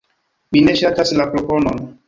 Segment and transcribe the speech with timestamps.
[0.55, 1.89] Mi ne ŝatas la proponon.